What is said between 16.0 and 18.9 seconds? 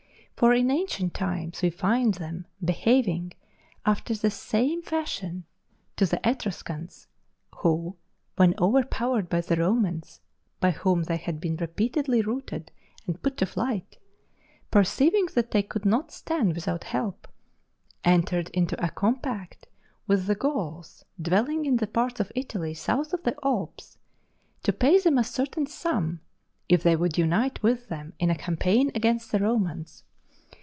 stand without help, entered into a